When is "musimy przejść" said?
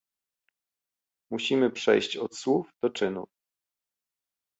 1.31-2.17